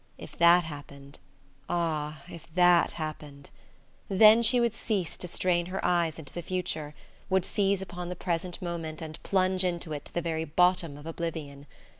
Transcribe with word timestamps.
If 0.17 0.35
that 0.39 0.63
happened 0.63 1.19
ah, 1.69 2.23
if 2.27 2.47
that 2.55 2.93
happened! 2.93 3.51
Then 4.09 4.41
she 4.41 4.59
would 4.59 4.73
cease 4.73 5.15
to 5.17 5.27
strain 5.27 5.67
her 5.67 5.79
eyes 5.85 6.17
into 6.17 6.33
the 6.33 6.41
future, 6.41 6.95
would 7.29 7.45
seize 7.45 7.83
upon 7.83 8.09
the 8.09 8.15
present 8.15 8.59
moment 8.63 8.99
and 8.99 9.21
plunge 9.21 9.63
into 9.63 9.93
it 9.93 10.05
to 10.05 10.13
the 10.15 10.19
very 10.23 10.43
bottom 10.43 10.97
of 10.97 11.05
oblivion. 11.05 11.67